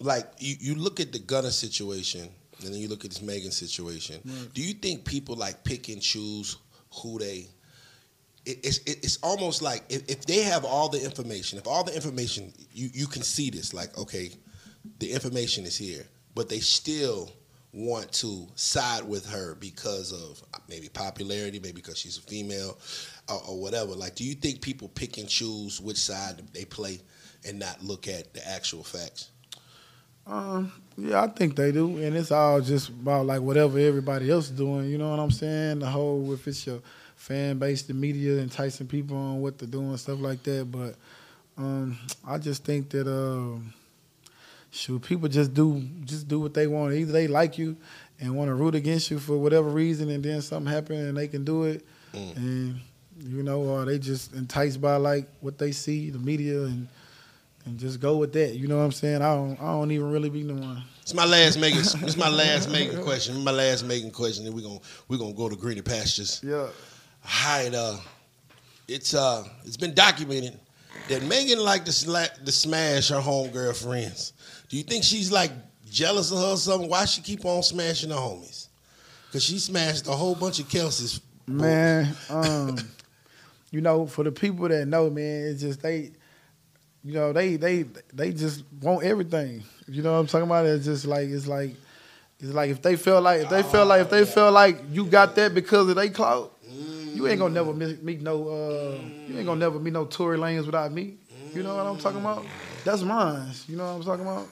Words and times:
like 0.00 0.26
you, 0.38 0.56
you 0.60 0.74
look 0.74 1.00
at 1.00 1.12
the 1.12 1.18
Gunna 1.18 1.50
situation, 1.50 2.28
and 2.62 2.74
then 2.74 2.80
you 2.80 2.88
look 2.88 3.04
at 3.04 3.10
this 3.10 3.22
Megan 3.22 3.50
situation. 3.50 4.20
Do 4.54 4.62
you 4.62 4.74
think 4.74 5.04
people 5.04 5.36
like 5.36 5.64
pick 5.64 5.88
and 5.88 6.00
choose 6.00 6.56
who 6.94 7.18
they? 7.18 7.46
It, 8.44 8.58
it's 8.64 8.78
it, 8.78 8.98
it's 9.02 9.18
almost 9.22 9.62
like 9.62 9.84
if, 9.88 10.08
if 10.08 10.26
they 10.26 10.42
have 10.42 10.64
all 10.64 10.88
the 10.88 11.02
information, 11.02 11.58
if 11.58 11.66
all 11.66 11.84
the 11.84 11.94
information 11.94 12.52
you 12.72 12.90
you 12.92 13.06
can 13.06 13.22
see 13.22 13.50
this, 13.50 13.74
like 13.74 13.96
okay, 13.98 14.30
the 14.98 15.12
information 15.12 15.64
is 15.64 15.76
here, 15.76 16.06
but 16.34 16.48
they 16.48 16.60
still 16.60 17.30
want 17.72 18.10
to 18.10 18.48
side 18.54 19.04
with 19.04 19.28
her 19.28 19.54
because 19.56 20.12
of 20.12 20.42
maybe 20.68 20.88
popularity, 20.88 21.60
maybe 21.60 21.72
because 21.72 21.98
she's 21.98 22.18
a 22.18 22.22
female, 22.22 22.78
or, 23.28 23.40
or 23.48 23.60
whatever. 23.60 23.92
Like, 23.92 24.14
do 24.14 24.24
you 24.24 24.34
think 24.34 24.62
people 24.62 24.88
pick 24.88 25.18
and 25.18 25.28
choose 25.28 25.80
which 25.80 25.98
side 25.98 26.42
they 26.52 26.64
play 26.64 27.00
and 27.46 27.58
not 27.58 27.82
look 27.82 28.08
at 28.08 28.32
the 28.32 28.46
actual 28.48 28.82
facts? 28.82 29.30
Um, 30.28 30.72
yeah, 30.96 31.22
I 31.22 31.28
think 31.28 31.56
they 31.56 31.72
do, 31.72 31.96
and 31.98 32.14
it's 32.16 32.30
all 32.30 32.60
just 32.60 32.90
about 32.90 33.24
like 33.26 33.40
whatever 33.40 33.78
everybody 33.78 34.30
else 34.30 34.46
is 34.46 34.56
doing. 34.56 34.90
You 34.90 34.98
know 34.98 35.10
what 35.10 35.18
I'm 35.18 35.30
saying? 35.30 35.78
The 35.78 35.86
whole 35.86 36.32
if 36.34 36.46
it's 36.46 36.66
your 36.66 36.80
fan 37.16 37.58
base, 37.58 37.82
the 37.82 37.94
media 37.94 38.38
enticing 38.40 38.86
people 38.86 39.16
on 39.16 39.40
what 39.40 39.58
they're 39.58 39.68
doing, 39.68 39.96
stuff 39.96 40.20
like 40.20 40.42
that. 40.42 40.70
But 40.70 40.96
um, 41.56 41.98
I 42.26 42.36
just 42.38 42.64
think 42.64 42.90
that 42.90 43.06
um, 43.08 43.72
shoot, 44.70 45.00
people 45.02 45.28
just 45.28 45.54
do 45.54 45.82
just 46.04 46.28
do 46.28 46.40
what 46.40 46.52
they 46.52 46.66
want. 46.66 46.92
Either 46.94 47.12
they 47.12 47.26
like 47.26 47.56
you 47.56 47.76
and 48.20 48.36
want 48.36 48.48
to 48.48 48.54
root 48.54 48.74
against 48.74 49.10
you 49.10 49.18
for 49.18 49.38
whatever 49.38 49.68
reason, 49.68 50.10
and 50.10 50.22
then 50.22 50.42
something 50.42 50.70
happen 50.70 50.96
and 50.96 51.16
they 51.16 51.28
can 51.28 51.44
do 51.44 51.64
it, 51.64 51.86
and 52.36 52.80
you 53.20 53.42
know, 53.42 53.60
or 53.62 53.84
they 53.86 53.98
just 53.98 54.34
enticed 54.34 54.80
by 54.80 54.96
like 54.96 55.26
what 55.40 55.58
they 55.58 55.72
see, 55.72 56.10
the 56.10 56.18
media, 56.18 56.62
and 56.64 56.86
and 57.68 57.78
just 57.78 58.00
go 58.00 58.16
with 58.16 58.32
that. 58.32 58.54
You 58.54 58.66
know 58.66 58.78
what 58.78 58.84
I'm 58.84 58.92
saying? 58.92 59.22
I 59.22 59.34
don't 59.34 59.60
I 59.60 59.72
don't 59.72 59.90
even 59.90 60.10
really 60.10 60.30
be 60.30 60.42
the 60.42 60.54
one. 60.54 60.82
It's 61.02 61.14
my 61.14 61.24
last 61.24 61.58
Megan. 61.58 61.80
It's 61.80 62.16
my 62.16 62.28
last 62.28 62.70
Megan 62.70 63.02
question. 63.02 63.42
My 63.44 63.50
last 63.50 63.84
Megan 63.84 64.10
question. 64.10 64.44
Then 64.44 64.54
we're 64.54 64.66
gonna 64.66 64.80
we're 65.08 65.18
gonna 65.18 65.34
go 65.34 65.48
to 65.48 65.56
greener 65.56 65.82
pastures. 65.82 66.40
Yeah. 66.44 66.56
All 66.56 66.70
right. 67.46 67.72
Uh, 67.72 67.96
it's 68.86 69.14
uh, 69.14 69.44
it's 69.64 69.76
been 69.76 69.94
documented 69.94 70.58
that 71.08 71.22
Megan 71.22 71.58
like 71.60 71.84
to, 71.84 71.90
sla- 71.90 72.44
to 72.44 72.52
smash 72.52 73.08
her 73.08 73.20
homegirl 73.20 73.76
friends. 73.82 74.32
Do 74.68 74.76
you 74.76 74.82
think 74.82 75.04
she's 75.04 75.30
like 75.30 75.52
jealous 75.90 76.32
of 76.32 76.38
her 76.38 76.52
or 76.52 76.56
something? 76.56 76.88
Why 76.88 77.04
she 77.04 77.20
keep 77.22 77.44
on 77.44 77.62
smashing 77.62 78.10
her 78.10 78.16
homies? 78.16 78.68
Cause 79.32 79.44
she 79.44 79.58
smashed 79.58 80.06
a 80.08 80.12
whole 80.12 80.34
bunch 80.34 80.58
of 80.58 80.68
Kelsey's. 80.68 81.20
Man, 81.46 82.14
um, 82.28 82.76
you 83.70 83.80
know, 83.80 84.06
for 84.06 84.24
the 84.24 84.32
people 84.32 84.68
that 84.68 84.86
know, 84.86 85.08
man, 85.08 85.46
it's 85.46 85.62
just 85.62 85.80
they, 85.82 86.12
you 87.04 87.14
know, 87.14 87.32
they 87.32 87.56
they 87.56 87.84
they 88.12 88.32
just 88.32 88.64
want 88.80 89.04
everything. 89.04 89.62
You 89.86 90.02
know 90.02 90.12
what 90.12 90.18
I'm 90.18 90.26
talking 90.26 90.46
about? 90.46 90.66
It's 90.66 90.84
just 90.84 91.06
like 91.06 91.28
it's 91.28 91.46
like 91.46 91.74
it's 92.40 92.52
like 92.52 92.70
if 92.70 92.82
they 92.82 92.96
feel 92.96 93.20
like 93.20 93.42
if 93.42 93.50
they 93.50 93.62
feel 93.62 93.86
like 93.86 94.02
if 94.02 94.10
they 94.10 94.24
feel 94.24 94.52
like 94.52 94.78
you 94.90 95.06
got 95.06 95.34
that 95.36 95.54
because 95.54 95.88
of 95.88 95.96
they 95.96 96.08
clout, 96.08 96.56
you 97.14 97.26
ain't 97.26 97.38
gonna 97.40 97.54
never 97.54 97.72
meet, 97.72 98.02
meet 98.02 98.20
no 98.20 98.48
uh, 98.48 98.98
you 99.26 99.36
ain't 99.36 99.46
gonna 99.46 99.60
never 99.60 99.78
meet 99.78 99.92
no 99.92 100.04
Tory 100.04 100.38
Lanez 100.38 100.66
without 100.66 100.92
me. 100.92 101.16
You 101.54 101.62
know 101.62 101.76
what 101.76 101.86
I'm 101.86 101.98
talking 101.98 102.20
about? 102.20 102.44
That's 102.84 103.02
mine. 103.02 103.50
You 103.66 103.76
know 103.76 103.84
what 103.84 103.96
I'm 103.96 104.02
talking 104.04 104.26
about? 104.26 104.48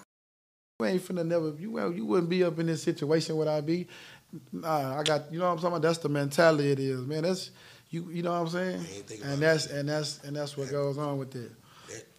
You 0.80 0.86
ain't 0.86 1.02
finna 1.02 1.27
never 1.27 1.50
you 1.58 1.72
well, 1.72 1.92
you 1.92 2.05
wouldn't 2.06 2.28
be 2.28 2.42
up 2.44 2.58
in 2.58 2.67
this 2.67 2.83
situation 2.83 3.36
without 3.36 3.64
me. 3.64 3.86
Nah, 4.52 4.98
I 4.98 5.02
got 5.02 5.33
you 5.33 5.39
know 5.39 5.47
what 5.47 5.52
I'm 5.52 5.56
talking 5.58 5.69
about. 5.69 5.83
That's 5.83 5.98
the 5.98 6.08
mentality 6.08 6.70
it 6.70 6.78
is, 6.78 7.02
man. 7.02 7.22
That's 7.22 7.50
you 7.91 8.08
you 8.11 8.22
know 8.22 8.33
what 8.33 8.41
I'm 8.41 8.48
saying. 8.48 8.86
And 9.24 9.41
that's 9.41 9.67
and 9.67 9.89
that's 9.89 10.22
and 10.24 10.36
that's 10.36 10.56
what 10.56 10.70
goes 10.70 10.98
on 10.98 11.19
with 11.19 11.34
it. 11.36 11.52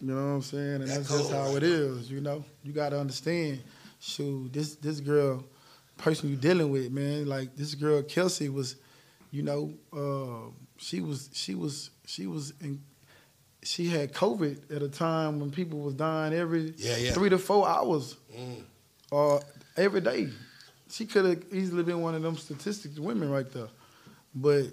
You 0.00 0.06
know 0.08 0.14
what 0.14 0.20
I'm 0.20 0.42
saying? 0.42 0.74
And 0.82 0.88
that 0.88 0.94
that's 0.96 1.08
just 1.08 1.32
how 1.32 1.46
right 1.46 1.56
it 1.56 1.62
is. 1.62 2.10
You 2.10 2.20
know, 2.20 2.44
you 2.62 2.72
got 2.72 2.90
to 2.90 3.00
understand. 3.00 3.60
Shoot, 4.00 4.52
this 4.52 4.76
this 4.76 5.00
girl, 5.00 5.44
person 5.96 6.30
you 6.30 6.36
dealing 6.36 6.70
with, 6.70 6.92
man. 6.92 7.26
Like 7.26 7.56
this 7.56 7.74
girl 7.74 8.02
Kelsey 8.02 8.48
was, 8.48 8.76
you 9.32 9.42
know, 9.42 9.74
uh, 9.92 10.50
she 10.76 11.00
was 11.00 11.30
she 11.32 11.54
was 11.56 11.90
she 12.06 12.26
was 12.26 12.52
in. 12.60 12.80
She 13.64 13.88
had 13.88 14.12
COVID 14.12 14.74
at 14.74 14.82
a 14.82 14.88
time 14.88 15.40
when 15.40 15.50
people 15.50 15.80
was 15.80 15.94
dying 15.94 16.32
every 16.32 16.72
Yeah, 16.76 16.96
yeah. 16.96 17.10
three 17.12 17.28
to 17.28 17.38
four 17.38 17.68
hours 17.68 18.16
Mm. 18.32 18.62
uh, 19.10 19.40
every 19.76 20.00
day. 20.00 20.28
She 20.90 21.04
could 21.06 21.24
have 21.24 21.42
easily 21.52 21.82
been 21.82 22.00
one 22.00 22.14
of 22.14 22.22
them 22.22 22.36
statistics 22.36 22.98
women 23.00 23.28
right 23.28 23.50
there. 23.52 23.66
But 24.32 24.68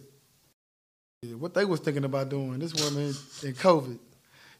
what 1.39 1.55
they 1.55 1.65
was 1.65 1.79
thinking 1.79 2.05
about 2.05 2.29
doing, 2.29 2.59
this 2.59 2.73
woman 2.75 3.07
in 3.43 3.53
COVID. 3.55 3.97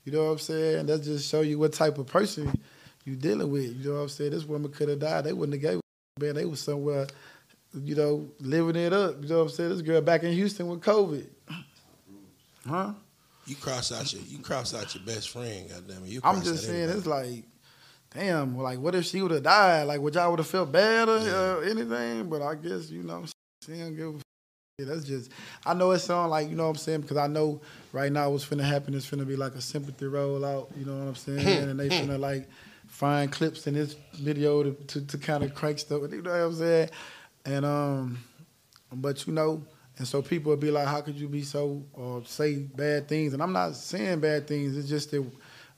You 0.06 0.12
know 0.12 0.26
what 0.26 0.32
I'm 0.32 0.38
saying? 0.40 0.86
That 0.86 1.02
just 1.04 1.30
show 1.30 1.42
you 1.42 1.58
what 1.58 1.74
type 1.74 1.98
of 1.98 2.06
person 2.06 2.54
you 3.06 3.16
dealing 3.16 3.50
with. 3.52 3.76
You 3.76 3.90
know 3.90 3.96
what 3.96 4.02
I'm 4.04 4.10
saying? 4.10 4.32
This 4.32 4.46
woman 4.46 4.72
could 4.72 4.88
have 4.88 5.00
died. 5.00 5.24
They 5.24 5.34
wouldn't 5.34 5.62
have 5.62 5.72
gave 5.72 5.80
a 5.80 6.24
man. 6.24 6.36
They 6.36 6.46
was 6.46 6.60
somewhere, 6.60 7.08
you 7.74 7.96
know, 7.96 8.30
living 8.40 8.76
it 8.76 8.94
up. 8.94 9.22
You 9.24 9.30
know 9.30 9.38
what 9.38 9.44
I'm 9.44 9.50
saying? 9.50 9.70
This 9.72 9.82
girl 9.82 10.02
back 10.02 10.24
in 10.24 10.32
Houston 10.34 10.68
with 10.68 10.82
COVID. 10.82 11.28
Huh? 12.68 12.94
You 13.48 13.56
cross 13.56 13.92
out 13.92 14.12
your 14.14 14.22
you 14.24 14.40
cross 14.40 14.74
out 14.74 14.94
your 14.94 15.04
best 15.04 15.30
friend. 15.30 15.70
Goddamn 15.70 16.04
it. 16.04 16.10
You 16.10 16.22
I'm 16.24 16.42
just 16.42 16.66
saying, 16.66 16.90
anybody. 16.90 16.98
it's 16.98 17.08
like, 17.08 17.44
damn, 18.14 18.58
like, 18.58 18.80
what 18.80 18.96
if 18.96 19.06
she 19.06 19.22
would 19.22 19.32
have 19.32 19.44
died? 19.44 19.84
Like, 19.84 20.02
would 20.02 20.16
y'all 20.16 20.30
would 20.32 20.40
have 20.40 20.48
felt 20.48 20.72
bad 20.72 21.10
or 21.10 21.18
uh, 21.18 21.60
anything? 21.62 22.30
But 22.30 22.42
I 22.42 22.56
guess, 22.56 22.90
you 22.90 23.04
know, 23.04 23.20
what 23.20 23.20
I'm 23.20 23.28
saying. 23.68 23.80
she 23.80 23.84
don't 23.84 23.96
give 23.96 24.22
a 24.22 24.26
yeah, 24.78 24.88
that's 24.88 25.06
just, 25.06 25.32
I 25.66 25.74
know 25.74 25.92
it 25.92 26.00
sound 26.00 26.32
like, 26.32 26.50
you 26.50 26.56
know 26.58 26.64
what 26.64 26.72
I'm 26.72 26.76
saying, 26.76 27.02
because 27.02 27.16
I 27.16 27.28
know 27.28 27.62
right 27.94 28.12
now 28.12 28.30
what's 28.30 28.46
finna 28.46 28.66
happen 28.66 28.94
is 28.94 29.06
finna 29.06 29.26
be 29.26 29.38
like 29.38 29.56
a 29.56 29.62
sympathy 29.62 30.06
rollout, 30.06 30.68
you 30.78 30.86
know 30.86 30.98
what 30.98 31.08
I'm 31.08 31.16
saying? 31.16 31.40
Hmm, 31.40 31.70
and 31.70 31.80
they 31.80 31.88
hmm. 31.88 32.10
finna 32.10 32.20
like 32.20 32.50
find 32.88 33.32
clips 33.32 33.68
in 33.68 33.76
this 33.76 33.96
video 34.16 34.64
to, 34.64 34.74
to, 34.74 35.02
to 35.08 35.18
kind 35.18 35.46
of 35.46 35.56
crank 35.56 35.80
stuff, 35.80 36.02
you 36.12 36.22
know 36.22 36.30
what 36.30 36.40
I'm 36.42 36.54
saying? 36.56 36.90
And, 37.46 37.66
um, 37.66 38.20
but 38.92 39.26
you 39.26 39.32
know, 39.32 39.64
and 39.98 40.06
so 40.06 40.22
people 40.22 40.50
will 40.50 40.58
be 40.58 40.72
like, 40.72 40.90
how 40.90 41.00
could 41.00 41.16
you 41.16 41.30
be 41.30 41.44
so, 41.44 41.82
or 41.94 42.26
say 42.26 42.56
bad 42.58 43.08
things? 43.08 43.32
And 43.32 43.42
I'm 43.42 43.54
not 43.54 43.76
saying 43.78 44.20
bad 44.20 44.46
things, 44.46 44.76
it's 44.76 44.90
just 44.90 45.12
that 45.12 45.26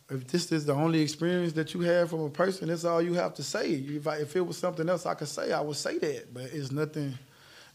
if 0.10 0.26
this 0.26 0.52
is 0.52 0.66
the 0.66 0.74
only 0.74 1.02
experience 1.02 1.54
that 1.54 1.76
you 1.76 1.82
have 1.82 2.10
from 2.10 2.22
a 2.22 2.30
person, 2.32 2.70
that's 2.70 2.84
all 2.84 3.04
you 3.04 3.14
have 3.14 3.36
to 3.36 3.44
say. 3.44 3.74
If, 3.74 4.08
I, 4.08 4.16
if 4.18 4.36
it 4.36 4.42
was 4.42 4.58
something 4.58 4.90
else 4.90 5.06
I 5.06 5.14
could 5.14 5.28
say, 5.28 5.52
I 5.52 5.62
would 5.62 5.76
say 5.76 6.00
that. 6.00 6.34
But 6.34 6.46
it's 6.46 6.72
nothing, 6.72 7.14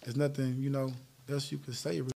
it's 0.03 0.17
nothing, 0.17 0.57
you 0.59 0.71
know, 0.71 0.93
else 1.33 1.51
you 1.51 1.59
could 1.59 1.75
say. 1.75 2.03